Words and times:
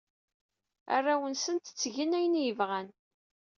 Arraw-nsent 0.95 1.65
ttgen 1.69 2.11
ayen 2.17 2.39
ay 2.41 2.53
bɣan. 2.59 2.87